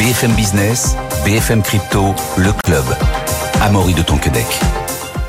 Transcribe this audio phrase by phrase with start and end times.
[0.00, 2.84] BFM Business, BFM Crypto, le club.
[3.60, 4.46] Amaury de Tonquedec.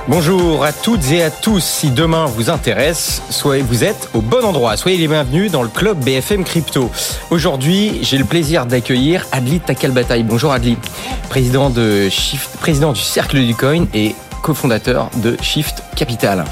[0.08, 1.62] Bonjour à toutes et à tous.
[1.62, 4.78] Si demain vous intéresse, soyez, vous êtes au bon endroit.
[4.78, 6.90] Soyez les bienvenus dans le club BFM Crypto.
[7.32, 10.24] Aujourd'hui, j'ai le plaisir d'accueillir Adli Takalbataille.
[10.24, 10.78] Bonjour Adli,
[11.28, 16.44] président, du Cercle du Coin et cofondateur de Shift Capital.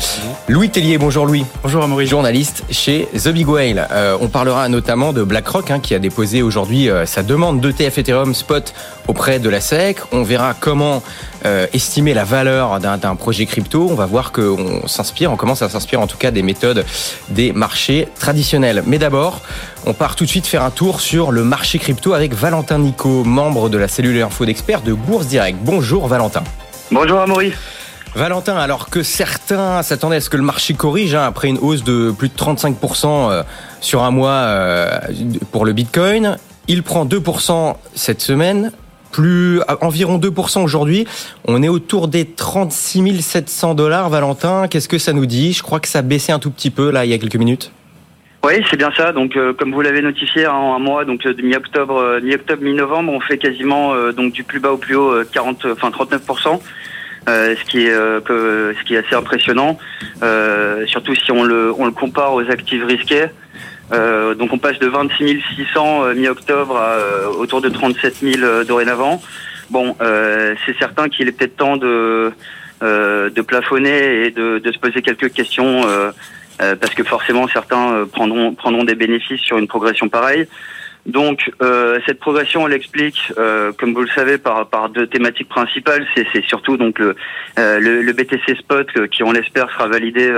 [0.48, 1.46] Louis Tellier, bonjour Louis.
[1.64, 2.06] Bonjour Amaury.
[2.06, 3.88] Journaliste chez The Big Whale.
[3.92, 7.98] Euh, on parlera notamment de BlackRock hein, qui a déposé aujourd'hui euh, sa demande d'ETF
[7.98, 8.74] Ethereum Spot
[9.08, 9.98] auprès de la SEC.
[10.12, 11.02] On verra comment
[11.46, 13.88] euh, estimer la valeur d'un projet crypto.
[13.90, 16.86] On va voir qu'on s'inspire, on commence à s'inspirer en tout cas des méthodes
[17.30, 18.84] des marchés traditionnels.
[18.86, 19.42] Mais d'abord,
[19.86, 23.24] on part tout de suite faire un tour sur le marché crypto avec Valentin Nico,
[23.24, 25.58] membre de la cellule info d'experts de Bourse Direct.
[25.62, 26.44] Bonjour Valentin.
[26.92, 27.54] Bonjour Amaury.
[28.16, 31.84] Valentin, alors que certains s'attendaient à ce que le marché corrige hein, après une hausse
[31.84, 33.44] de plus de 35% euh,
[33.82, 35.00] sur un mois euh,
[35.52, 38.72] pour le Bitcoin, il prend 2% cette semaine,
[39.12, 41.06] plus environ 2% aujourd'hui.
[41.46, 44.10] On est autour des 36 700 dollars.
[44.10, 45.54] Valentin, qu'est-ce que ça nous dit?
[45.54, 47.36] Je crois que ça a baissé un tout petit peu là il y a quelques
[47.36, 47.72] minutes.
[48.44, 49.12] Oui, c'est bien ça.
[49.12, 53.20] Donc, euh, comme vous l'avez notifié en un mois, donc de mi-octobre, mi-octobre, mi-novembre, on
[53.20, 56.22] fait quasiment donc du plus bas au plus haut 40, enfin 39
[57.28, 59.78] euh, ce qui est euh, que, ce qui est assez impressionnant,
[60.24, 63.28] euh, surtout si on le, on le compare aux actifs risqués.
[63.92, 69.22] donc on passe de 26 600 mi-octobre à autour de 37 000 dorénavant.
[69.70, 72.32] Bon, c'est certain qu'il est peut-être temps de
[72.82, 75.82] de plafonner et de, de, se poser quelques questions
[76.58, 80.48] parce que forcément certains prendront prendront des bénéfices sur une progression pareille.
[81.10, 85.50] Donc euh, cette progression, elle explique, euh, comme vous le savez, par, par deux thématiques
[85.50, 86.06] principales.
[86.16, 87.16] C'est surtout donc le,
[87.58, 90.32] euh, le, BTC Spot qui, on l'espère, sera validé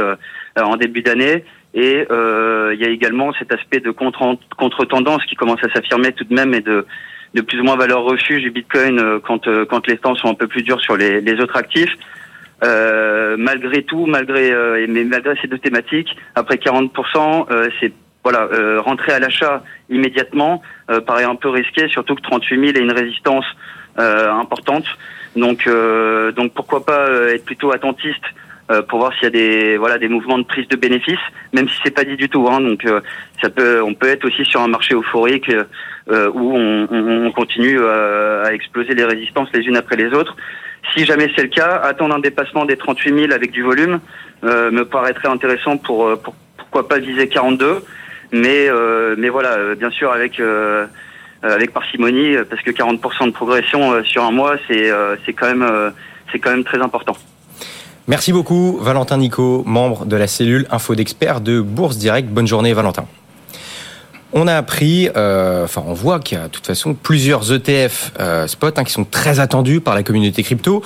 [0.57, 1.43] en début d'année.
[1.73, 6.33] Et il y a également cet aspect de contre-tendance qui commence à s'affirmer tout de
[6.33, 6.85] même et de,
[7.33, 10.47] de plus ou moins valeur refuge du Bitcoin quand, quand les temps sont un peu
[10.47, 11.97] plus durs sur les, les autres actifs.
[12.61, 14.53] malgré tout, malgré
[14.87, 17.47] mais malgré ces deux thématiques, après 40%,
[17.79, 17.91] c'est
[18.23, 22.77] voilà, euh, rentrer à l'achat immédiatement euh, paraît un peu risqué, surtout que 38 000
[22.77, 23.45] est une résistance
[23.99, 24.85] euh, importante.
[25.35, 25.65] Donc,
[26.35, 28.23] donc pourquoi pas être plutôt attentiste
[28.89, 31.75] pour voir s'il y a des voilà des mouvements de prise de bénéfices, même si
[31.85, 32.49] c'est pas dit du tout.
[32.51, 32.85] Hein, donc
[33.41, 35.49] ça peut, on peut être aussi sur un marché euphorique
[36.09, 40.35] où on, on continue à exploser les résistances les unes après les autres.
[40.93, 44.01] Si jamais c'est le cas, attendre un dépassement des 38 000 avec du volume
[44.43, 47.83] me paraîtrait intéressant pour, pour pourquoi pas viser 42
[48.31, 50.85] mais euh, mais voilà, euh, bien sûr avec euh,
[51.41, 54.91] avec parcimonie parce que 40% de progression sur un mois, c'est
[55.25, 55.91] c'est quand même
[56.31, 57.17] c'est quand même très important.
[58.07, 62.27] Merci beaucoup, Valentin Nico, membre de la cellule Info d'experts de Bourse Direct.
[62.29, 63.05] Bonne journée, Valentin.
[64.33, 68.13] On a appris, euh, enfin on voit qu'il y a de toute façon plusieurs ETF
[68.19, 70.81] euh, spot hein, qui sont très attendus par la communauté crypto,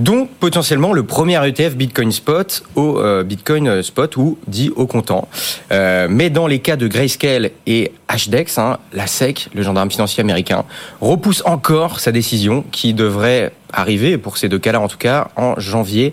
[0.00, 5.28] dont potentiellement le premier ETF Bitcoin Spot au euh, Bitcoin Spot ou dit au comptant.
[5.70, 10.64] mais dans les cas de Grayscale et HDEX, hein, la SEC, le gendarme financier américain,
[11.00, 15.58] repousse encore sa décision qui devrait arriver, pour ces deux cas-là en tout cas, en
[15.58, 16.12] janvier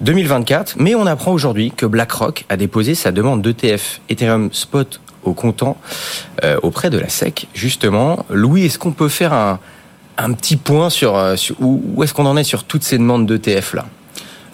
[0.00, 0.76] 2024.
[0.78, 5.76] Mais on apprend aujourd'hui que BlackRock a déposé sa demande d'ETF Ethereum Spot au comptant
[6.44, 8.24] euh, auprès de la SEC, justement.
[8.30, 9.60] Louis, est-ce qu'on peut faire un,
[10.20, 13.74] un petit point sur, euh, où, est-ce qu'on en est sur toutes ces demandes d'ETF
[13.74, 13.86] là?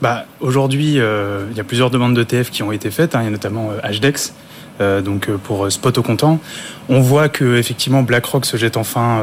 [0.00, 3.20] Bah, Aujourd'hui, euh, il y a plusieurs demandes d'ETF qui ont été faites, hein.
[3.22, 4.34] il y a notamment HDEX.
[5.02, 6.38] donc pour spot au comptant,
[6.90, 9.22] on voit que effectivement BlackRock se jette enfin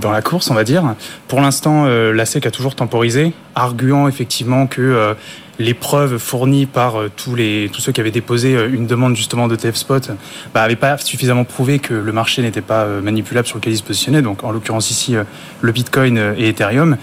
[0.00, 0.94] dans la course, on va dire.
[1.28, 5.14] Pour l'instant, la SEC a toujours temporisé, arguant effectivement que
[5.58, 9.16] les preuves fournies par euh, tous les tous ceux qui avaient déposé euh, une demande
[9.16, 10.10] justement de TF Spot
[10.54, 13.78] bah, avaient pas suffisamment prouvé que le marché n'était pas euh, manipulable sur lequel il
[13.78, 14.22] se positionnait.
[14.22, 15.16] Donc en l'occurrence ici
[15.60, 16.96] le Bitcoin et Ethereum.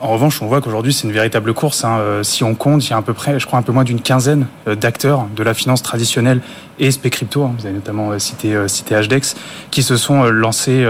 [0.00, 1.82] En revanche, on voit qu'aujourd'hui, c'est une véritable course.
[1.84, 2.20] Hein.
[2.22, 4.00] Si on compte, il y a à peu près, je crois, un peu moins d'une
[4.00, 6.40] quinzaine d'acteurs de la finance traditionnelle
[6.78, 7.44] et spé crypto.
[7.44, 7.54] Hein.
[7.58, 9.34] Vous avez notamment cité, cité HDEX,
[9.70, 10.86] qui se sont lancés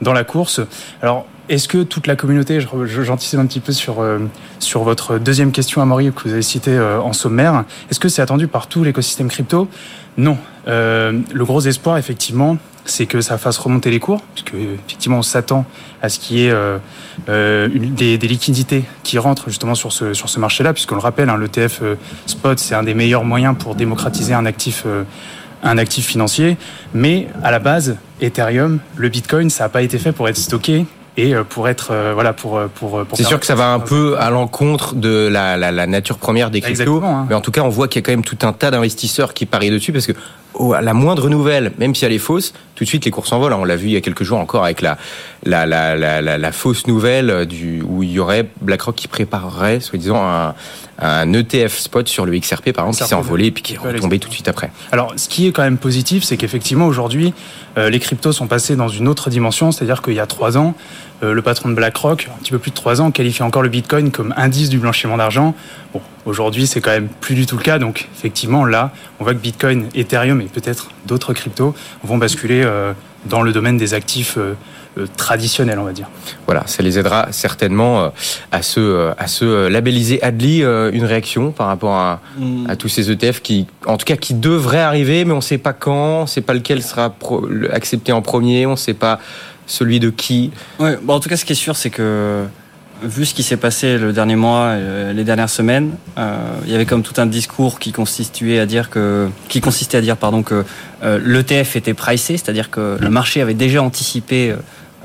[0.00, 0.60] dans la course.
[1.02, 4.18] Alors, est-ce que toute la communauté, j'anticipe un petit peu sur, euh,
[4.60, 8.22] sur votre deuxième question, Amaury, que vous avez cité euh, en sommaire, est-ce que c'est
[8.22, 9.68] attendu par tout l'écosystème crypto?
[10.16, 10.38] Non.
[10.68, 12.56] Euh, le gros espoir, effectivement,
[12.86, 15.66] c'est que ça fasse remonter les cours, puisque effectivement on s'attend
[16.02, 16.78] à ce qu'il y ait euh,
[17.68, 21.38] des, des, liquidités qui rentrent justement sur ce, sur ce marché-là, puisqu'on le rappelle, hein,
[21.38, 21.82] l'ETF
[22.26, 24.86] spot, c'est un des meilleurs moyens pour démocratiser un actif
[25.64, 26.58] un actif financier,
[26.92, 30.84] mais à la base, Ethereum, le Bitcoin, ça n'a pas été fait pour être stocké
[31.16, 33.80] et euh, pour être euh, voilà pour euh, pour, c'est sûr que ça va un
[33.80, 37.26] peu à l'encontre de la, la, la, nature première des cryptos hein.
[37.28, 39.34] mais en tout cas on voit qu'il y a quand même tout un tas d'investisseurs
[39.34, 40.12] qui parient dessus parce que
[40.74, 43.52] à la moindre nouvelle, même si elle est fausse, tout de suite les cours s'envolent.
[43.52, 44.98] On l'a vu il y a quelques jours encore avec la
[45.44, 50.16] la, la, la, la, fausse nouvelle du où il y aurait BlackRock qui préparerait, soi-disant,
[50.16, 50.54] un,
[50.98, 53.78] un ETF spot sur le XRP par exemple qui s'est envolé et puis qui est
[53.78, 54.70] retombé tout de suite après.
[54.92, 57.34] Alors, ce qui est quand même positif, c'est qu'effectivement aujourd'hui,
[57.76, 60.74] euh, les cryptos sont passés dans une autre dimension, c'est-à-dire qu'il y a trois ans,
[60.74, 63.68] euh, le patron de BlackRock, un petit peu plus de trois ans, qualifiait encore le
[63.68, 65.54] Bitcoin comme indice du blanchiment d'argent.
[65.92, 67.78] Bon, aujourd'hui, c'est quand même plus du tout le cas.
[67.78, 72.92] Donc, effectivement, là, on voit que Bitcoin, Ethereum et peut-être d'autres cryptos vont basculer euh,
[73.26, 74.38] dans le domaine des actifs
[75.16, 76.08] traditionnels, on va dire.
[76.46, 78.12] Voilà, ça les aidera certainement
[78.52, 80.22] à se, à se labelliser.
[80.22, 82.66] Adli, une réaction par rapport à, hmm.
[82.68, 85.58] à, tous ces ETF qui, en tout cas, qui devraient arriver, mais on ne sait
[85.58, 87.14] pas quand, on ne sait pas lequel sera
[87.72, 89.18] accepté en premier, on ne sait pas
[89.66, 92.44] celui de qui ouais, bon, En tout cas, ce qui est sûr, c'est que
[93.02, 96.74] vu ce qui s'est passé le dernier mois, euh, les dernières semaines, euh, il y
[96.74, 100.42] avait comme tout un discours qui constituait à dire que, qui consistait à dire pardon
[100.42, 100.64] que
[101.02, 104.54] euh, l'ETF était pricé, c'est-à-dire que le marché avait déjà anticipé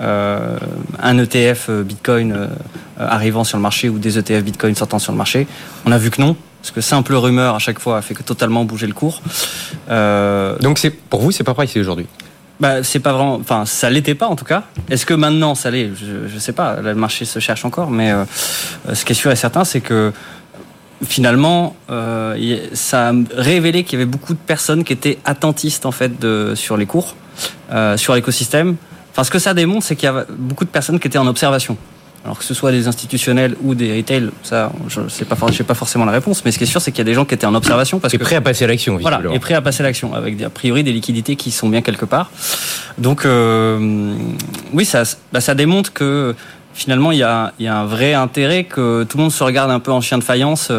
[0.01, 2.47] un ETF Bitcoin
[2.97, 5.45] arrivant sur le marché ou des ETF Bitcoin sortant sur le marché.
[5.85, 6.37] On a vu que non.
[6.61, 9.21] Parce que simple rumeur à chaque fois a fait que totalement bouger le cours.
[9.89, 12.07] Donc c'est pour vous, c'est pas pricé aujourd'hui?
[12.59, 13.35] Bah, c'est pas vraiment.
[13.35, 14.63] Enfin, ça l'était pas en tout cas.
[14.89, 15.91] Est-ce que maintenant ça l'est?
[15.95, 16.81] Je, je sais pas.
[16.81, 18.25] le marché se cherche encore, mais euh,
[18.93, 20.11] ce qui est sûr et certain, c'est que
[21.05, 25.91] finalement, euh, ça a révélé qu'il y avait beaucoup de personnes qui étaient attentistes en
[25.91, 27.15] fait de, sur les cours,
[27.71, 28.75] euh, sur l'écosystème.
[29.11, 31.27] Enfin, ce que ça démontre, c'est qu'il y a beaucoup de personnes qui étaient en
[31.27, 31.77] observation.
[32.25, 35.73] Alors que ce soit des institutionnels ou des retail, ça, je sais pas, sais pas
[35.73, 37.33] forcément la réponse, mais ce qui est sûr, c'est qu'il y a des gens qui
[37.33, 38.97] étaient en observation parce et prêts à passer à l'action.
[38.97, 41.81] Voilà, et prêts à passer à l'action avec a priori des liquidités qui sont bien
[41.81, 42.29] quelque part.
[42.97, 44.15] Donc euh,
[44.73, 46.35] oui, ça, bah, ça démontre que
[46.73, 49.43] finalement, il y, a, il y, a, un vrai intérêt que tout le monde se
[49.43, 50.71] regarde un peu en chien de faïence.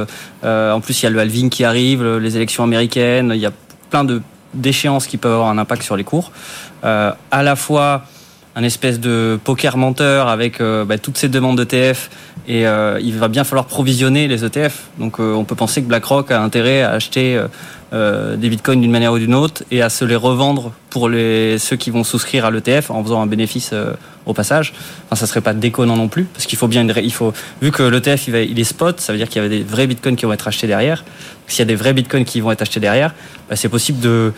[0.44, 3.46] Euh, en plus, il y a le halving qui arrive, les élections américaines, il y
[3.46, 3.52] a
[3.90, 4.20] plein de
[4.54, 6.32] d'échéances qui peuvent avoir un impact sur les cours.
[6.84, 8.04] Euh, à la fois
[8.56, 12.10] un espèce de poker menteur avec euh, bah, toutes ces demandes d'ETF
[12.48, 14.88] et euh, il va bien falloir provisionner les ETF.
[14.98, 17.40] Donc euh, on peut penser que BlackRock a intérêt à acheter
[17.92, 21.74] des bitcoins d'une manière ou d'une autre et à se les revendre pour les, ceux
[21.74, 23.74] qui vont souscrire à l'ETF en faisant un bénéfice
[24.26, 24.74] au passage.
[25.06, 27.82] Enfin, ça serait pas déconnant non plus parce qu'il faut bien il faut vu que
[27.82, 30.32] l'ETF il, est spot, ça veut dire qu'il y avait des vrais bitcoins qui vont
[30.32, 31.04] être achetés derrière.
[31.48, 33.12] S'il y a des vrais bitcoins qui vont être achetés derrière,
[33.48, 34.32] bah, c'est possible de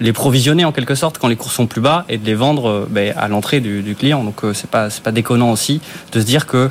[0.00, 2.68] les provisionner en quelque sorte quand les cours sont plus bas et de les vendre
[2.68, 4.24] euh, ben, à l'entrée du, client.
[4.24, 5.80] Donc euh, c'est pas c'est pas déconnant aussi
[6.12, 6.70] de se dire que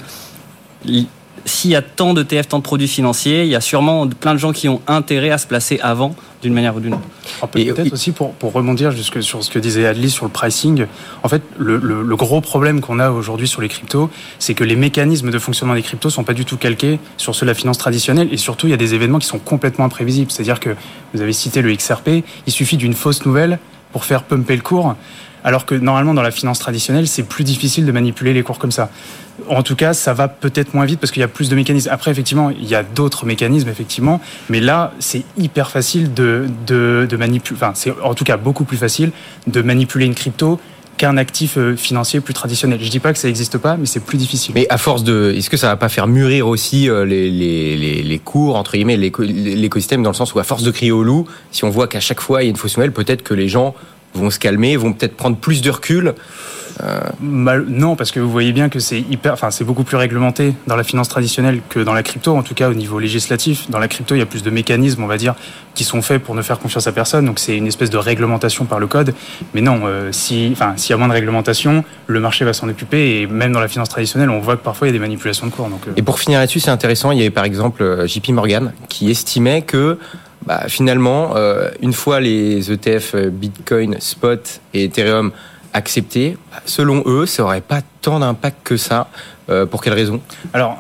[1.45, 4.33] s'il y a tant de TF, tant de produits financiers, il y a sûrement plein
[4.33, 7.47] de gens qui ont intérêt à se placer avant d'une manière ou d'une autre.
[7.51, 10.85] Peut-être aussi pour, pour rebondir jusque sur ce que disait Adli sur le pricing,
[11.23, 14.75] en fait, le, le, gros problème qu'on a aujourd'hui sur les cryptos, c'est que les
[14.75, 17.77] mécanismes de fonctionnement des cryptos sont pas du tout calqués sur ceux de la finance
[17.77, 20.29] traditionnelle et surtout, il y a des événements qui sont complètement imprévisibles.
[20.29, 20.75] C'est-à-dire que
[21.13, 23.57] vous avez cité le XRP, il suffit d'une fausse nouvelle
[23.91, 24.95] pour faire pumper le cours
[25.43, 28.71] alors que normalement dans la finance traditionnelle, c'est plus difficile de manipuler les cours comme
[28.71, 28.89] ça.
[29.49, 31.89] En tout cas, ça va peut-être moins vite parce qu'il y a plus de mécanismes.
[31.91, 37.17] Après, effectivement, il y a d'autres mécanismes, effectivement, mais là, c'est hyper facile de, de,
[37.17, 37.57] manipuler.
[37.57, 39.11] Enfin, c'est en tout cas beaucoup plus facile
[39.47, 40.59] de manipuler une crypto
[40.97, 42.79] qu'un actif euh, financier plus traditionnel.
[42.79, 44.53] Je dis pas que ça n'existe pas, mais c'est plus difficile.
[44.53, 47.75] Mais à force de, est-ce que ça va pas faire mûrir aussi euh, les, les,
[47.75, 51.01] les, les cours entre guillemets l'écosystème dans le sens où à force de crier au
[51.01, 53.33] loup, si on voit qu'à chaque fois il y a une fausse nouvelle, peut-être que
[53.33, 53.73] les gens
[54.13, 56.13] vont se calmer, vont peut-être prendre plus de recul.
[56.81, 57.01] Euh...
[57.21, 60.75] non, parce que vous voyez bien que c'est hyper, enfin c'est beaucoup plus réglementé dans
[60.75, 63.69] la finance traditionnelle que dans la crypto, en tout cas au niveau législatif.
[63.69, 65.35] Dans la crypto, il y a plus de mécanismes, on va dire,
[65.75, 67.25] qui sont faits pour ne faire confiance à personne.
[67.25, 69.13] Donc c'est une espèce de réglementation par le code.
[69.53, 72.67] Mais non, euh, si, enfin s'il y a moins de réglementation, le marché va s'en
[72.69, 73.21] occuper.
[73.21, 75.45] Et même dans la finance traditionnelle, on voit que parfois il y a des manipulations
[75.47, 75.69] de cours.
[75.69, 75.93] Donc, euh...
[75.95, 77.11] Et pour finir là-dessus, c'est intéressant.
[77.11, 79.97] Il y avait par exemple euh, JP Morgan qui estimait que
[80.45, 85.31] bah, finalement, euh, une fois les ETF euh, Bitcoin, Spot et Ethereum
[85.73, 89.07] acceptés, selon eux, ça n'aurait pas tant d'impact que ça.
[89.49, 90.21] Euh, pour quelle raison?
[90.53, 90.77] Alors,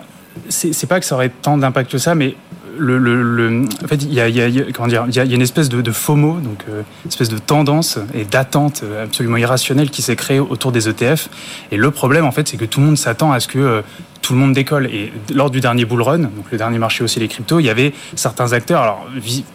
[0.49, 2.35] c'est pas que ça aurait tant d'impact que ça, mais
[2.79, 8.25] en fait, il y a, une espèce de, FOMO, donc une espèce de tendance et
[8.25, 11.29] d'attente absolument irrationnelle qui s'est créée autour des ETF.
[11.71, 13.83] Et le problème, en fait, c'est que tout le monde s'attend à ce que
[14.23, 14.87] tout le monde décolle.
[14.87, 17.69] Et lors du dernier bull run, donc le dernier marché aussi les cryptos, il y
[17.69, 19.05] avait certains acteurs, alors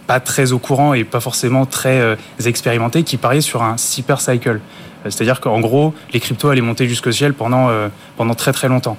[0.07, 4.21] pas très au courant et pas forcément très euh, expérimentés, qui pariaient sur un super
[4.21, 4.61] cycle.
[5.05, 8.69] Euh, c'est-à-dire qu'en gros, les cryptos allaient monter jusqu'au ciel pendant, euh, pendant très très
[8.69, 8.97] longtemps.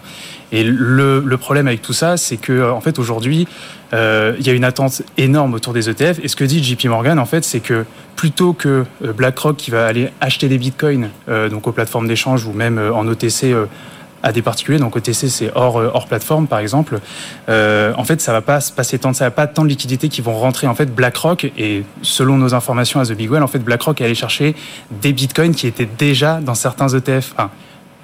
[0.52, 3.48] Et le, problème avec tout ça, c'est que en fait aujourd'hui,
[3.94, 6.20] euh, il y a une attente énorme autour des ETF.
[6.24, 9.86] Et ce que dit JP Morgan, en fait, c'est que plutôt que BlackRock qui va
[9.86, 13.56] aller acheter des bitcoins donc aux plateformes d'échange ou même en OTC
[14.24, 14.80] à des particuliers.
[14.80, 17.00] Donc OTC, c'est hors, hors plateforme, par exemple.
[17.48, 20.22] en fait, ça va pas se passer tant, ça va pas tant de liquidités qui
[20.22, 20.68] vont rentrer.
[20.68, 24.06] En fait, BlackRock et selon nos informations à The Big Well, en fait, BlackRock est
[24.06, 24.56] allé chercher
[24.92, 27.34] des bitcoins qui étaient déjà dans certains ETF.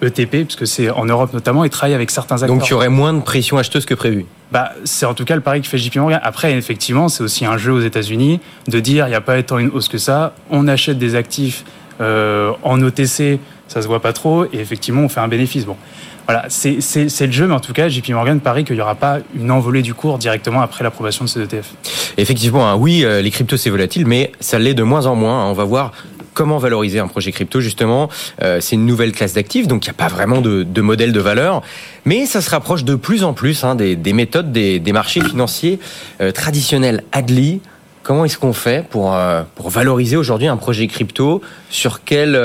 [0.02, 2.50] ETP, puisque c'est en Europe notamment, et travaille avec certains acteurs.
[2.50, 5.36] Donc il y aurait moins de pression acheteuse que prévu bah, C'est en tout cas
[5.36, 6.20] le pari que fait JP Morgan.
[6.24, 9.58] Après, effectivement, c'est aussi un jeu aux États-Unis de dire il n'y a pas tant
[9.58, 11.64] une hausse que ça, on achète des actifs
[12.02, 15.66] euh, en OTC, ça se voit pas trop, et effectivement, on fait un bénéfice.
[15.66, 15.78] Bon.
[16.26, 19.20] Voilà, c'est le jeu, mais en tout cas, JP Morgan parie qu'il n'y aura pas
[19.36, 21.74] une envolée du cours directement après l'approbation de ces ETF.
[22.18, 25.44] Effectivement, hein, oui, euh, les cryptos c'est volatile, mais ça l'est de moins en moins.
[25.44, 25.50] Hein.
[25.50, 25.92] On va voir
[26.34, 28.10] comment valoriser un projet crypto justement.
[28.42, 31.20] Euh, c'est une nouvelle classe d'actifs, donc il n'y a pas vraiment de, modèle de
[31.20, 31.62] valeur,
[32.06, 35.80] mais ça se rapproche de plus en plus hein, des, des, méthodes des, marchés financiers
[36.22, 37.04] euh, traditionnels.
[37.12, 37.62] Adli,
[38.02, 39.16] comment est-ce qu'on fait pour,
[39.54, 41.42] pour valoriser aujourd'hui un projet crypto?
[41.70, 42.36] Sur quelle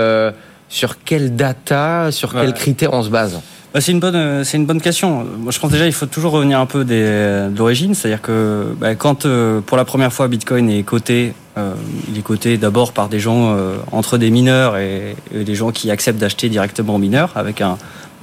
[0.70, 3.38] sur quelle data, sur quels critères on se base
[3.72, 5.24] bah, c'est une bonne, c'est une bonne question.
[5.38, 8.74] Moi, je pense déjà il faut toujours revenir un peu des, de l'origine, c'est-à-dire que
[8.80, 9.28] bah, quand
[9.64, 11.74] pour la première fois Bitcoin est coté euh,
[12.08, 15.90] il est coté d'abord par des gens euh, entre des mineurs et, des gens qui
[15.90, 17.76] acceptent d'acheter directement aux mineurs avec un,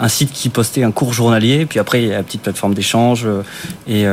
[0.07, 1.65] site qui postait un cours journalier.
[1.65, 3.25] Puis après, il y a la petite plateforme d'échange.
[3.25, 3.41] Euh,
[3.87, 4.05] et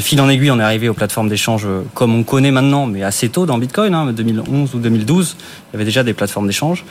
[0.00, 3.02] de fil en aiguille, on est arrivé aux plateformes d'échange comme on connaît maintenant, mais
[3.02, 5.36] assez tôt dans Bitcoin, hein, 2011 ou 2012.
[5.38, 6.84] Il y avait déjà des plateformes d'échange.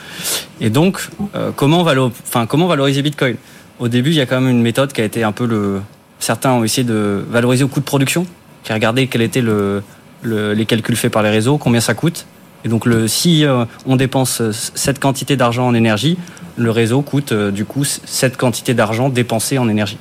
[0.60, 1.08] Et donc,
[1.56, 3.36] comment, enfin, comment valoriser Bitcoin?
[3.80, 5.80] Au début, il y a quand même une méthode qui a été un peu le.
[6.18, 8.26] Certains ont essayé de valoriser au coût de production,
[8.62, 9.82] qui a regardé quel était le,
[10.22, 12.26] les calculs faits par les réseaux, combien ça coûte.
[12.64, 16.18] Et donc, le, si euh, on dépense cette quantité d'argent en énergie,
[16.58, 19.96] le réseau coûte euh, du coup cette quantité d'argent dépensée en énergie.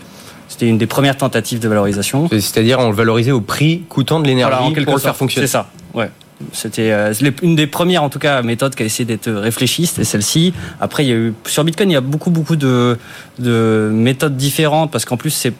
[0.60, 2.28] C'était une des premières tentatives de valorisation.
[2.30, 5.48] C'est-à-dire, on le valorisait au prix coûtant de l'énergie pour le faire fonctionner.
[5.48, 6.10] C'est ça, ouais.
[6.52, 10.04] C'était euh, une des premières, en tout cas, méthodes qui a essayé d'être réfléchie, c'était
[10.04, 10.54] celle-ci.
[10.82, 12.98] Après, il y a eu, sur Bitcoin, il y a beaucoup, beaucoup de,
[13.40, 15.54] de méthodes différentes parce qu'en plus, c'est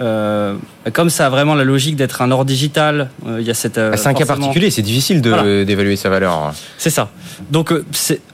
[0.00, 0.56] euh,
[0.92, 3.78] comme ça a vraiment la logique d'être un or digital, euh, il y a cette.
[3.78, 6.52] Euh, ah, c'est un cas particulier, c'est difficile d'évaluer sa valeur.
[6.78, 7.10] C'est ça.
[7.50, 7.72] Donc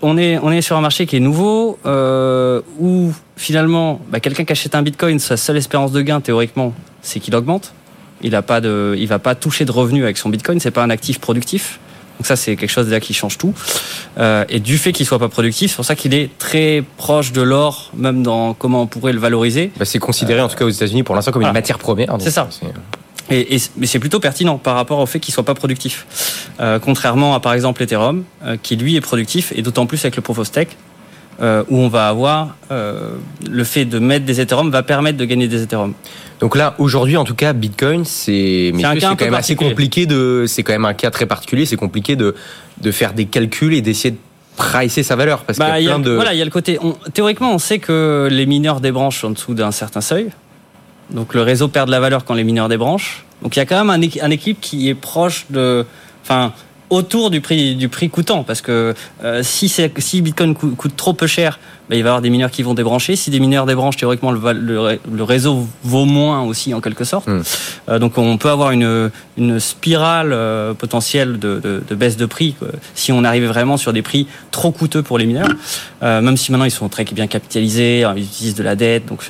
[0.02, 1.78] on est on est sur un marché qui est nouveau
[2.78, 7.20] où finalement bah, quelqu'un qui achète un bitcoin, sa seule espérance de gain théoriquement, c'est
[7.20, 7.72] qu'il augmente.
[8.20, 10.60] Il a pas de, il va pas toucher de revenus avec son bitcoin.
[10.60, 11.80] C'est pas un actif productif.
[12.18, 13.54] Donc ça, c'est quelque chose déjà qui change tout.
[14.18, 17.32] Euh, et du fait qu'il soit pas productif, c'est pour ça qu'il est très proche
[17.32, 19.72] de l'or, même dans comment on pourrait le valoriser.
[19.78, 22.14] Bah, c'est considéré en tout cas aux États-Unis pour l'instant comme une matière première.
[22.18, 22.46] C'est ça.
[23.30, 26.46] Et, mais c'est plutôt pertinent par rapport au fait qu'il soit pas productif.
[26.60, 30.16] Euh, contrairement à par exemple Ethereum, euh, qui lui est productif, et d'autant plus avec
[30.16, 30.76] le Proof of Stake,
[31.42, 33.12] euh, où on va avoir euh,
[33.48, 35.94] le fait de mettre des Ethereum va permettre de gagner des Ethereum.
[36.38, 40.72] Donc là, aujourd'hui, en tout cas, Bitcoin, c'est quand même assez compliqué de, c'est quand
[40.72, 41.66] même un cas très particulier.
[41.66, 42.34] C'est compliqué de
[42.80, 44.18] de faire des calculs et d'essayer de
[44.56, 46.50] pricer sa valeur parce bah, qu'il y a plein de voilà, il y a le
[46.50, 46.78] côté.
[47.14, 50.30] théoriquement, on sait que les mineurs débranchent en dessous d'un certain seuil.
[51.10, 53.24] Donc le réseau perd de la valeur quand les mineurs débranchent.
[53.42, 55.84] Donc il y a quand même un, un équipe qui est proche de,
[56.22, 56.52] enfin
[56.90, 58.94] autour du prix du prix coûtant parce que
[59.24, 62.50] euh, si si Bitcoin coûte, trop peu cher, bah, il va y avoir des mineurs
[62.50, 63.16] qui vont débrancher.
[63.16, 67.28] Si des mineurs débranchent, théoriquement le, le, réseau vaut moins aussi en quelque sorte.
[67.28, 67.42] Hmm.
[67.88, 72.26] Euh, donc on peut avoir une une spirale euh, potentielle de, de, de, baisse de
[72.26, 72.56] prix
[72.94, 75.48] si on arrivait vraiment sur des prix trop coûteux pour les mineurs.
[76.02, 79.24] même si maintenant ils sont très bien capitalisés, hein, ils utilisent de la dette, donc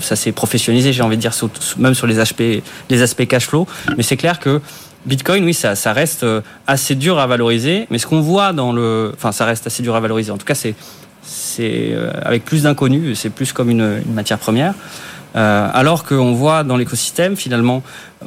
[0.00, 1.32] ça s'est professionnalisé, j'ai envie de dire,
[1.76, 2.42] même sur les aspects
[2.88, 3.66] les aspects cash flow.
[3.96, 4.60] Mais c'est clair que
[5.06, 8.72] Bitcoin, oui, ça, ça reste euh, assez dur à valoriser, mais ce qu'on voit dans
[8.72, 10.30] le, enfin, ça reste assez dur à valoriser.
[10.30, 10.74] En tout cas, c'est,
[11.22, 14.74] c'est euh, avec plus d'inconnus, c'est plus comme une, une matière première.
[15.34, 17.82] Euh, alors qu'on voit dans l'écosystème, finalement,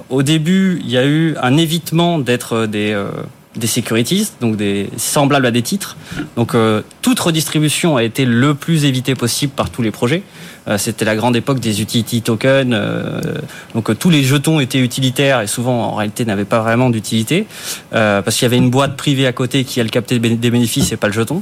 [0.09, 3.07] au début, il y a eu un évitement d'être des euh,
[3.55, 5.95] des securities, donc des semblables à des titres.
[6.35, 10.23] Donc euh, toute redistribution a été le plus évité possible par tous les projets.
[10.67, 12.73] Euh, c'était la grande époque des utility tokens.
[12.73, 13.21] Euh,
[13.73, 17.47] donc tous les jetons étaient utilitaires et souvent en réalité n'avaient pas vraiment d'utilité
[17.91, 20.97] parce qu'il y avait une boîte privée à côté qui elle captait des bénéfices et
[20.97, 21.41] pas le jeton.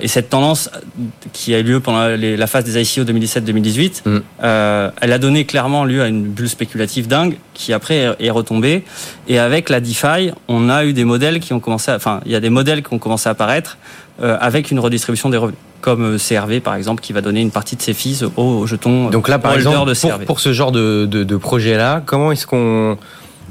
[0.00, 0.70] et cette tendance
[1.32, 4.20] qui a eu lieu pendant la phase des ICO 2017-2018, mm.
[5.00, 8.84] elle a donné clairement lieu à une bulle spéculative dingue qui après est retombée.
[9.28, 12.36] Et avec la DeFi, on a eu des modèles qui ont commencé, enfin, il y
[12.36, 13.78] a des modèles qui ont commencé à apparaître
[14.22, 17.52] euh, avec une redistribution des revenus, comme euh, CRV par exemple, qui va donner une
[17.52, 19.08] partie de ses fees aux jetons.
[19.08, 22.98] Donc là, par exemple, de Pour, ce genre de, de, projet-là, comment est-ce qu'on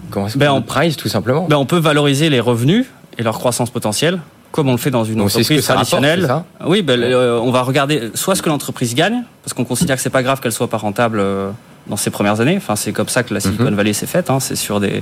[0.10, 2.88] comment est-ce ben, on price tout simplement ben, on peut valoriser les revenus
[3.18, 4.20] et leur croissance potentielle
[4.51, 6.30] comme on le fait dans une entreprise traditionnelle.
[6.65, 10.01] oui, ben, euh, on va regarder soit ce que l'entreprise gagne, parce qu'on considère que
[10.01, 11.22] c'est pas grave qu'elle soit pas rentable
[11.88, 12.56] dans ses premières années.
[12.56, 13.75] Enfin, c'est comme ça que la Silicon mhm.
[13.75, 14.30] Valley s'est faite.
[14.30, 14.39] Hein.
[14.42, 15.01] C'est sur des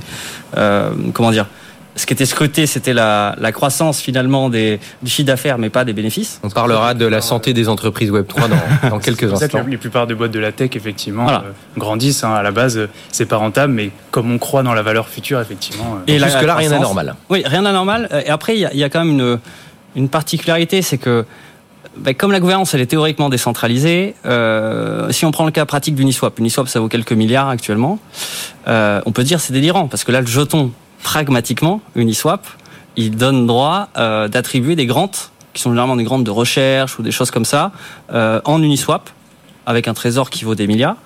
[0.54, 1.46] comment dire
[1.96, 5.84] ce qui était scruté, c'était la, la, croissance finalement des, du chiffre d'affaires, mais pas
[5.84, 6.40] des bénéfices.
[6.42, 8.56] On parlera de la santé des entreprises Web 3 dans,
[8.90, 9.64] dans quelques instants.
[9.64, 11.38] Que la, plupart des boîtes de la tech, effectivement, euh,
[11.76, 12.24] grandissent.
[12.24, 15.40] Hein, à la base, c'est pas rentable, mais comme on croit dans la valeur future,
[15.40, 15.96] effectivement.
[15.96, 17.14] Euh, et jusque-là, rien d'anormal.
[17.30, 18.08] Oui, rien d'anormal.
[18.26, 19.38] Et après, il y, y, a quand même une,
[19.94, 21.24] une particularité, c'est que
[21.96, 25.94] bah, comme la gouvernance elle est théoriquement décentralisée, euh, si on prend le cas pratique
[25.94, 27.98] d'Uniswap, Uniswap ça vaut quelques milliards actuellement,
[28.66, 30.72] euh, on peut dire c'est délirant parce que là le jeton
[31.04, 32.44] pragmatiquement Uniswap,
[32.96, 35.12] il donne droit euh, d'attribuer des grants
[35.52, 37.70] qui sont généralement des grants de recherche ou des choses comme ça
[38.12, 39.08] euh, en Uniswap
[39.66, 40.96] avec un trésor qui vaut des milliards.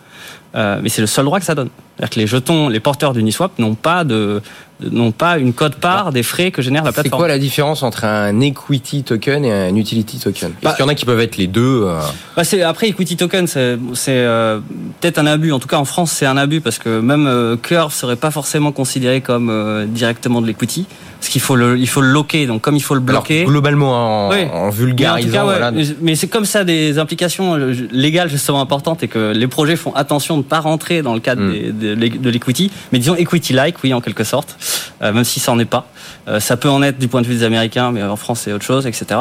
[0.54, 1.68] Euh, mais c'est le seul droit que ça donne.
[1.96, 4.40] C'est-à-dire que les jetons, les porteurs d'Uniswap n'ont pas de,
[4.80, 7.20] n'ont pas une cote-part des frais que génère la plateforme.
[7.20, 10.52] C'est quoi la différence entre un equity token et un utility token?
[10.52, 11.82] Parce bah, qu'il y en a qui peuvent être les deux.
[11.84, 12.00] Euh...
[12.34, 14.60] Bah c'est, après, equity token, c'est, c'est euh,
[15.00, 15.52] peut-être un abus.
[15.52, 18.30] En tout cas, en France, c'est un abus parce que même euh, Curve serait pas
[18.30, 20.86] forcément considéré comme euh, directement de l'equity.
[21.20, 22.46] Parce qu'il faut le, il faut le loquer.
[22.46, 23.40] Donc, comme il faut le bloquer.
[23.40, 25.46] Alors, globalement, en, en vulgarisant.
[25.46, 27.56] Mais, ouais, mais c'est comme ça des implications
[27.90, 31.42] légales justement importantes et que les projets font attention de pas rentrer dans le cadre
[31.42, 31.72] mm.
[31.72, 32.70] des, de, l'equity.
[32.92, 34.56] Mais disons equity-like, oui, en quelque sorte.
[35.02, 35.88] Euh, même si ça n'en est pas.
[36.26, 38.52] Euh, ça peut en être du point de vue des Américains, mais en France c'est
[38.52, 39.20] autre chose, etc.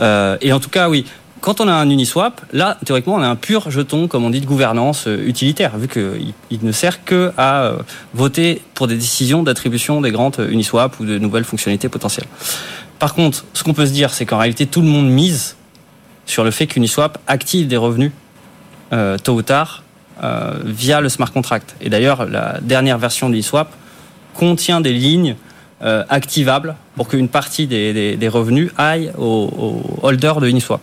[0.00, 1.06] Euh, et en tout cas, oui,
[1.42, 4.40] quand on a un Uniswap, là, théoriquement, on a un pur jeton, comme on dit,
[4.40, 7.72] de gouvernance utilitaire, vu qu'il il ne sert que à
[8.14, 12.28] voter pour des décisions d'attribution des grandes Uniswap ou de nouvelles fonctionnalités potentielles.
[12.98, 15.56] Par contre, ce qu'on peut se dire, c'est qu'en réalité, tout le monde mise
[16.24, 18.12] sur le fait qu'Uniswap active des revenus
[18.92, 19.82] euh, tôt ou tard
[20.22, 21.74] euh, via le smart contract.
[21.80, 23.72] Et d'ailleurs, la dernière version d'Uniswap
[24.34, 25.34] contient des lignes
[25.82, 29.50] euh, activables pour qu'une partie des, revenus aille au,
[30.02, 30.80] au, holder de Uniswap.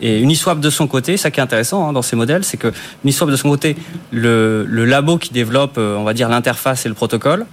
[0.00, 2.72] Et Uniswap de son côté, ça qui est intéressant hein, dans ces modèles, c'est que
[3.04, 3.76] Uniswap de son côté,
[4.10, 7.46] le, labo qui développe, euh, on va dire, l'interface et le protocole,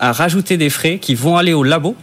[0.00, 1.96] a rajouté des frais qui vont aller au labo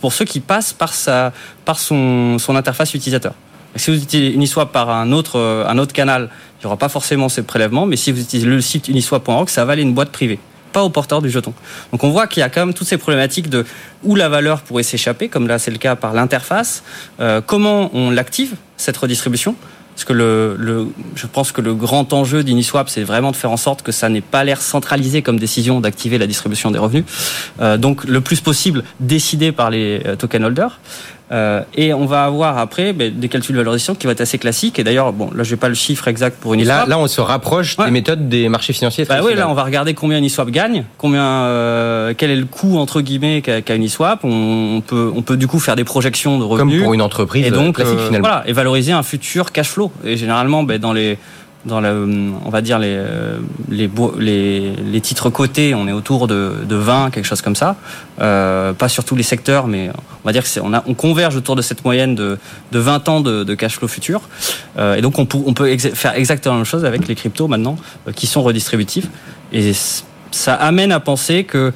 [0.00, 3.34] pour ceux qui passent par, son interface utilisateur.
[3.76, 6.88] Si vous utilisez Uniswap par un autre, euh, un autre canal, il n'y aura pas
[6.88, 10.10] forcément ces prélèvements, mais si vous utilisez le site uniswap.org, ça va aller une boîte
[10.10, 10.40] privée
[10.72, 11.52] pas au porteur du jeton.
[11.92, 13.64] Donc on voit qu'il y a quand même toutes ces problématiques de
[14.04, 16.82] où la valeur pourrait s'échapper, comme là c'est le cas par l'interface,
[17.20, 19.54] euh, comment on l'active, cette redistribution?
[19.94, 23.50] Parce que le, le, je pense que le grand enjeu d'Uniswap, c'est vraiment de faire
[23.50, 27.04] en sorte que ça n'ait pas l'air centralisé comme décision d'activer la distribution des revenus.
[27.60, 30.78] Euh, donc le plus possible décidé par les euh, token holders.
[31.30, 34.38] Euh, et on va avoir après ben, des calculs de valorisation qui vont être assez
[34.38, 34.78] classiques.
[34.78, 36.86] Et d'ailleurs, bon, là, je n'ai pas le chiffre exact pour Uniswap.
[36.88, 39.04] là, là, on se rapproche des méthodes des marchés financiers.
[39.04, 42.78] Bah oui, là, on va regarder combien Uniswap gagne, combien, euh, quel est le coût
[42.78, 44.20] entre guillemets qu'a Uniswap.
[44.24, 46.76] On, peut, on peut du coup faire des projections de revenus.
[46.76, 48.28] Comme pour une entreprise et donc, classique, euh, finalement.
[48.28, 49.92] Voilà, et valoriser un futur cash flow.
[50.04, 51.18] Et généralement, ben, dans les
[51.64, 52.06] dans le,
[52.44, 53.02] on va dire les,
[53.68, 57.76] les, les, les, titres cotés, on est autour de, de 20, quelque chose comme ça.
[58.20, 59.90] Euh, pas sur tous les secteurs, mais
[60.22, 62.38] on va dire que on, on converge autour de cette moyenne de,
[62.72, 64.22] de 20 ans de, de cash flow futur.
[64.78, 67.48] Euh, et donc on peut, on peut faire exactement la même chose avec les cryptos
[67.48, 69.06] maintenant, euh, qui sont redistributifs.
[69.52, 69.72] Et
[70.30, 71.72] ça amène à penser que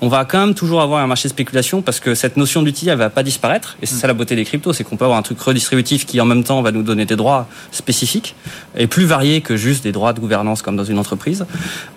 [0.00, 2.90] on va quand même toujours avoir un marché de spéculation parce que cette notion d'utilité,
[2.90, 3.76] elle va pas disparaître.
[3.80, 6.20] Et c'est ça la beauté des cryptos, c'est qu'on peut avoir un truc redistributif qui
[6.20, 8.34] en même temps va nous donner des droits spécifiques
[8.76, 11.46] et plus variés que juste des droits de gouvernance comme dans une entreprise.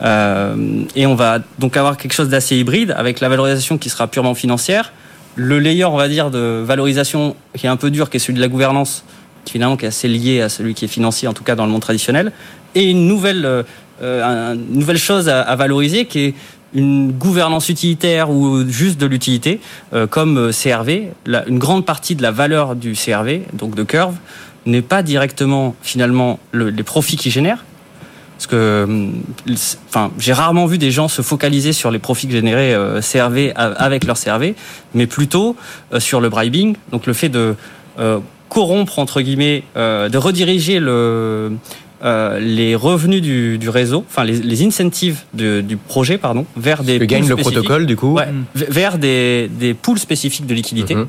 [0.04, 4.08] Euh, et on va donc avoir quelque chose d'assez hybride avec la valorisation qui sera
[4.08, 4.94] purement financière.
[5.36, 8.36] Le layer, on va dire, de valorisation qui est un peu dur, qui est celui
[8.36, 9.04] de la gouvernance,
[9.44, 11.66] qui finalement qui est assez lié à celui qui est financier, en tout cas dans
[11.66, 12.32] le monde traditionnel.
[12.74, 13.46] Et une nouvelle,
[14.02, 16.34] euh, une nouvelle chose à, à valoriser qui est
[16.78, 19.60] une gouvernance utilitaire ou juste de l'utilité,
[19.94, 21.10] euh, comme euh, CRV,
[21.48, 24.16] une grande partie de la valeur du CRV, donc de Curve,
[24.66, 27.66] n'est pas directement finalement le, les profits qu'il génère.
[28.38, 28.88] Parce que,
[29.90, 33.52] enfin, j'ai rarement vu des gens se focaliser sur les profits que générait euh, CRV
[33.56, 34.54] avec leur CRV,
[34.94, 35.56] mais plutôt
[35.92, 37.56] euh, sur le bribing, donc le fait de
[37.98, 41.58] euh, corrompre entre guillemets, de rediriger le
[42.04, 46.84] euh, les revenus du, du, réseau, enfin les, les incentives de, du projet, pardon, vers
[46.84, 50.96] des que gagne le protocole du coup, ouais, vers des, des pools spécifiques de liquidité.
[50.96, 51.08] Mm -hmm.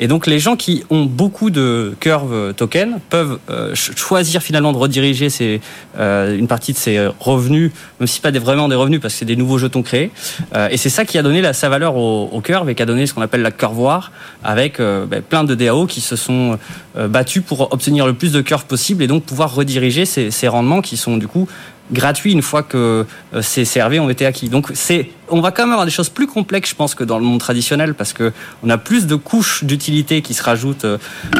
[0.00, 4.78] Et donc les gens qui ont beaucoup de curve token peuvent euh, choisir finalement de
[4.78, 5.60] rediriger ces,
[5.98, 9.18] euh, une partie de ces revenus, même si pas des, vraiment des revenus parce que
[9.18, 10.10] c'est des nouveaux jetons créés.
[10.54, 12.82] Euh, et c'est ça qui a donné la, sa valeur au, au curve et qui
[12.82, 14.12] a donné ce qu'on appelle la curvoir
[14.44, 16.58] avec euh, ben, plein de DAO qui se sont
[16.96, 20.48] euh, battus pour obtenir le plus de curve possible et donc pouvoir rediriger ces, ces
[20.48, 21.48] rendements qui sont du coup
[21.92, 24.48] gratuit une fois que euh, ces CRV ont été acquis.
[24.48, 27.18] Donc c'est, on va quand même avoir des choses plus complexes, je pense, que dans
[27.18, 30.86] le monde traditionnel, parce que on a plus de couches d'utilité qui se rajoutent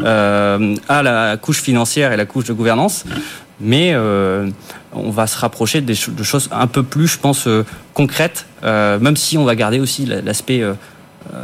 [0.05, 3.05] euh, à la couche financière et la couche de gouvernance.
[3.63, 4.51] Mais euh,
[4.93, 9.17] on va se rapprocher de choses un peu plus, je pense, euh, concrètes, euh, même
[9.17, 10.63] si on va garder aussi l'aspect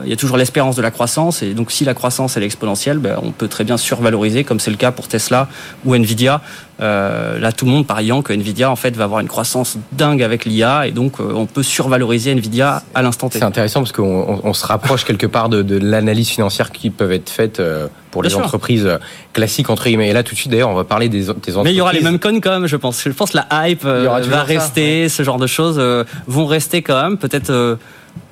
[0.05, 2.47] il y a toujours l'espérance de la croissance et donc si la croissance elle est
[2.47, 5.49] exponentielle, ben, on peut très bien survaloriser comme c'est le cas pour Tesla
[5.85, 6.41] ou Nvidia.
[6.81, 10.23] Euh, là, tout le monde pariant que Nvidia en fait va avoir une croissance dingue
[10.23, 13.39] avec l'IA et donc euh, on peut survaloriser Nvidia à l'instant T.
[13.39, 17.11] C'est intéressant parce qu'on on se rapproche quelque part de, de l'analyse financière qui peuvent
[17.11, 18.89] être faites euh, pour les entreprises
[19.33, 20.11] classiques entre guillemets.
[20.11, 21.57] Et là, tout de suite, d'ailleurs, on va parler des, des entreprises.
[21.65, 23.03] Mais il y aura les mêmes coins quand même, je pense.
[23.05, 25.83] Je pense que la hype va rester, ce genre de choses
[26.27, 27.19] vont rester quand même.
[27.19, 27.79] Peut-être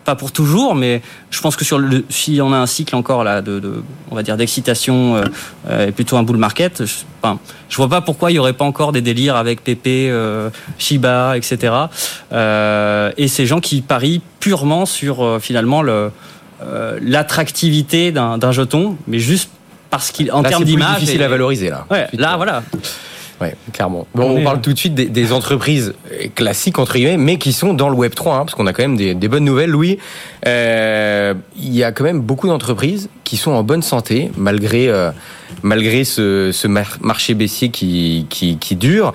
[0.07, 3.25] pas pour toujours, mais je pense que sur le, si on a un cycle encore
[3.25, 5.25] là de, de on va dire d'excitation euh,
[5.69, 7.39] euh, et plutôt un bull market, je, enfin,
[7.69, 11.37] je vois pas pourquoi il y aurait pas encore des délires avec Pepe, euh, Shiba,
[11.37, 11.75] etc.
[12.33, 16.11] Euh, et ces gens qui parient purement sur euh, finalement le
[17.03, 19.51] l'attractivité d'un jeton, mais juste
[19.91, 21.85] parce qu'il en termes d'image, difficile à valoriser là.
[21.91, 22.63] Ouais, là voilà.
[23.41, 24.07] Ouais, clairement.
[24.15, 25.95] Bon, on, parle tout de suite des, des, entreprises
[26.35, 28.83] classiques entre guillemets, mais qui sont dans le Web 3, hein, parce qu'on a quand
[28.83, 29.99] même des, des bonnes nouvelles, Louis.
[30.47, 35.11] Euh, il y a quand même beaucoup d'entreprises qui sont en bonne santé malgré euh,
[35.63, 39.13] malgré ce, ce, marché baissier qui, qui, qui dure.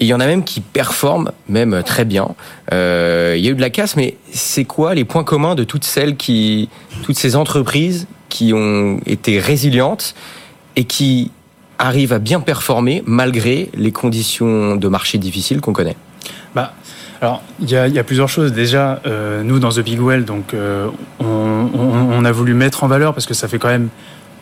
[0.00, 2.28] Et il y en a même qui performent même très bien.
[2.72, 5.64] Euh, il y a eu de la casse, mais c'est quoi les points communs de
[5.64, 6.68] toutes celles qui,
[7.02, 10.14] toutes ces entreprises qui ont été résilientes
[10.76, 11.30] et qui
[11.78, 15.96] arrive à bien performer malgré les conditions de marché difficiles qu'on connaît
[16.54, 16.72] bah,
[17.20, 18.52] alors, il y, a plusieurs choses.
[18.52, 20.88] Déjà, euh, nous, dans The Big Well, donc, euh,
[21.20, 23.88] on, a voulu mettre en valeur, parce que ça fait quand même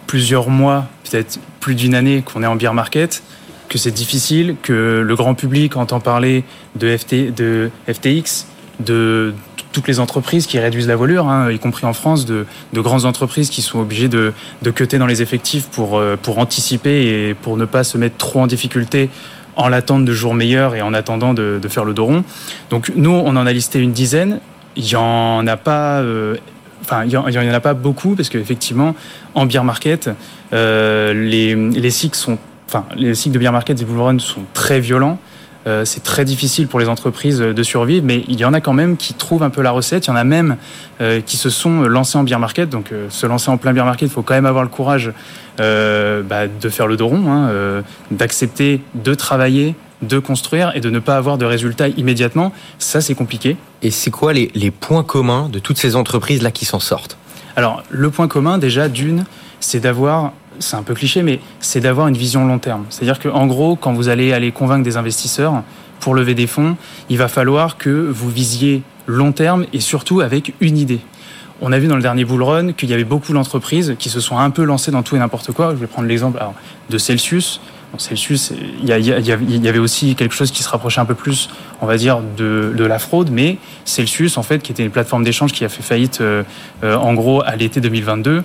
[0.06, 3.22] plusieurs mois, peut-être plus d'une année qu'on est en beer market,
[3.68, 8.46] que c'est difficile, que le grand public entend parler de FTX,
[8.82, 9.34] de
[9.72, 13.04] toutes les entreprises qui réduisent la voilure, hein, y compris en France, de, de, grandes
[13.04, 17.34] entreprises qui sont obligées de, de cuter dans les effectifs pour, euh, pour anticiper et
[17.34, 19.10] pour ne pas se mettre trop en difficulté
[19.56, 22.24] en l'attente de jours meilleurs et en attendant de, faire le dos rond.
[22.70, 24.40] Donc nous, on en a listé une dizaine.
[24.76, 26.36] Il y en a pas, euh,
[26.80, 28.94] enfin, il y, en, pas beaucoup parce qu'effectivement,
[29.34, 30.10] en beer market,
[30.52, 34.80] euh, les, les cycles sont, enfin, les cycles de beer market et bull sont très
[34.80, 35.18] violents.
[35.66, 38.72] Euh, c'est très difficile pour les entreprises de survivre, mais il y en a quand
[38.72, 40.06] même qui trouvent un peu la recette.
[40.06, 40.56] Il y en a même
[41.00, 42.68] euh, qui se sont lancés en beer market.
[42.68, 45.12] Donc, euh, se lancer en plein beer market, il faut quand même avoir le courage
[45.60, 50.80] euh, bah, de faire le dos rond, hein, euh, d'accepter de travailler, de construire et
[50.80, 52.52] de ne pas avoir de résultats immédiatement.
[52.78, 53.56] Ça, c'est compliqué.
[53.82, 57.16] Et c'est quoi les, les points communs de toutes ces entreprises là qui s'en sortent?
[57.54, 59.26] Alors, le point commun, déjà, d'une,
[59.60, 62.84] c'est d'avoir c'est un peu cliché, mais c'est d'avoir une vision long terme.
[62.90, 65.62] C'est-à-dire qu'en gros, quand vous allez aller convaincre des investisseurs
[66.00, 66.76] pour lever des fonds,
[67.08, 71.00] il va falloir que vous visiez long terme et surtout avec une idée.
[71.60, 74.18] On a vu dans le dernier bull run qu'il y avait beaucoup d'entreprises qui se
[74.18, 75.70] sont un peu lancées dans tout et n'importe quoi.
[75.70, 76.40] Je vais prendre l'exemple
[76.90, 77.60] de Celsius.
[77.98, 78.52] Celsius,
[78.82, 81.48] il y, avait aussi quelque chose qui se rapprochait un peu plus,
[81.80, 85.52] on va dire, de, la fraude, mais Celsius, en fait, qui était une plateforme d'échange
[85.52, 86.42] qui a fait faillite, euh,
[86.84, 88.42] euh, en gros, à l'été 2022,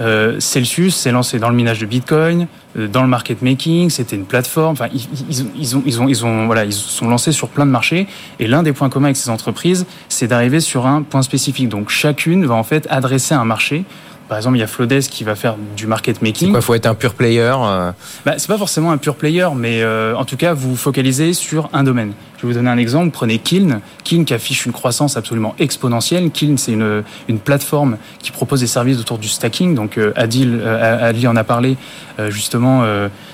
[0.00, 4.16] euh, Celsius s'est lancé dans le minage de Bitcoin, euh, dans le market making, c'était
[4.16, 4.72] une plateforme.
[4.72, 5.06] Enfin, ils,
[5.58, 8.06] ils, ont, ils ont, ils ont, voilà, ils sont lancés sur plein de marchés.
[8.38, 11.68] Et l'un des points communs avec ces entreprises, c'est d'arriver sur un point spécifique.
[11.68, 13.84] Donc, chacune va en fait adresser un marché.
[14.30, 16.54] Par exemple, il y a Flodes qui va faire du market making.
[16.54, 17.90] Il faut être un pur player euh...
[18.24, 21.68] bah, C'est pas forcément un pur player, mais euh, en tout cas, vous focalisez sur
[21.72, 22.12] un domaine.
[22.36, 23.10] Je vais vous donner un exemple.
[23.10, 23.80] Prenez Kiln.
[24.04, 26.30] Kiln qui affiche une croissance absolument exponentielle.
[26.30, 29.74] Kiln, c'est une, une plateforme qui propose des services autour du stacking.
[29.74, 31.76] Donc, euh, Adil, euh, Adil en a parlé
[32.20, 32.84] euh, justement.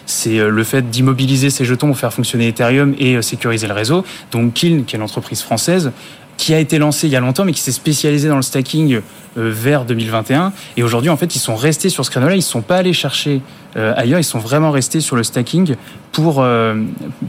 [0.07, 4.03] c'est le fait d'immobiliser ces jetons pour faire fonctionner Ethereum et sécuriser le réseau.
[4.33, 5.93] Donc, Kiln, qui est l'entreprise française,
[6.37, 8.95] qui a été lancé il y a longtemps, mais qui s'est spécialisé dans le stacking
[8.95, 9.01] euh,
[9.37, 10.53] vers 2021.
[10.77, 12.35] Et aujourd'hui, en fait, ils sont restés sur ce créneau-là.
[12.35, 13.41] Ils ne sont pas allés chercher
[13.77, 14.19] euh, ailleurs.
[14.19, 15.77] Ils sont vraiment restés sur le stacking
[16.13, 16.75] pour, euh,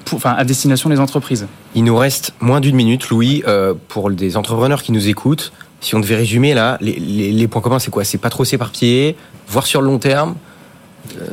[0.06, 1.48] pour, enfin, à destination des entreprises.
[1.76, 5.52] Il nous reste moins d'une minute, Louis, euh, pour des entrepreneurs qui nous écoutent.
[5.80, 8.04] Si on devait résumer là, les, les, les points communs, c'est quoi?
[8.04, 9.16] C'est pas trop s'éparpiller,
[9.48, 10.36] voir sur le long terme?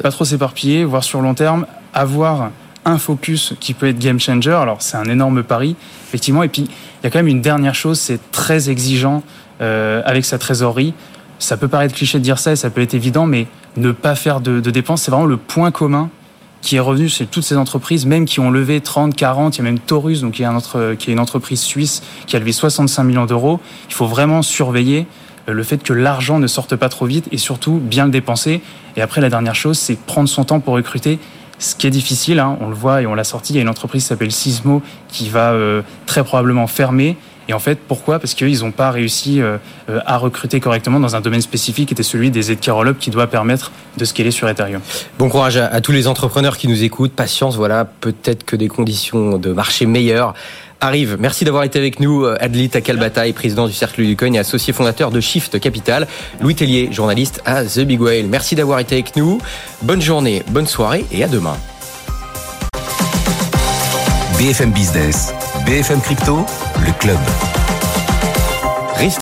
[0.03, 2.51] Pas trop s'éparpiller, voir sur le long terme, avoir
[2.85, 4.53] un focus qui peut être game changer.
[4.53, 5.77] Alors c'est un énorme pari,
[6.09, 6.43] effectivement.
[6.43, 6.69] Et puis
[7.05, 9.23] il y a quand même une dernière chose, c'est très exigeant
[9.61, 10.95] euh, avec sa trésorerie.
[11.38, 14.14] Ça peut paraître cliché de dire ça et ça peut être évident, mais ne pas
[14.14, 16.09] faire de, dépenses, c'est vraiment le point commun
[16.62, 19.61] qui est revenu chez toutes ces entreprises, même qui ont levé 30, 40, il y
[19.61, 23.61] a même Taurus, donc qui est, une entreprise suisse qui a levé 65 millions d'euros.
[23.90, 25.07] Il faut vraiment surveiller
[25.47, 28.62] le fait que l'argent ne sorte pas trop vite et surtout bien le dépenser.
[28.97, 31.19] Et après, la dernière chose, c'est prendre son temps pour recruter
[31.59, 33.62] ce qui est difficile, hein, on le voit et on l'a sorti, il y a
[33.62, 37.17] une entreprise qui s'appelle Sismo qui va euh, très probablement fermer.
[37.47, 38.19] Et en fait, pourquoi?
[38.19, 39.59] Parce qu'ils n'ont pas réussi euh,
[40.07, 43.71] à recruter correctement dans un domaine spécifique qui était celui des Rollup qui doit permettre
[43.99, 44.81] de scaler sur Ethereum.
[45.19, 47.12] Bon courage à tous les entrepreneurs qui nous écoutent.
[47.12, 50.33] Patience, voilà, peut-être que des conditions de marché meilleures
[50.85, 51.16] arrive.
[51.18, 52.25] Merci d'avoir été avec nous.
[52.25, 56.07] Adli Takalbataï, président du Cercle du Coin et associé fondateur de Shift Capital.
[56.40, 58.27] Louis Tellier, journaliste à The Big Whale.
[58.27, 59.40] Merci d'avoir été avec nous.
[59.83, 61.57] Bonne journée, bonne soirée et à demain.
[64.38, 65.33] BFM Business,
[65.64, 66.44] BFM Crypto,
[66.85, 67.18] le club.